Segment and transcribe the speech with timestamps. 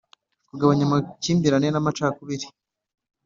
[0.47, 2.47] kurwanya amakimbirane n amacakubiri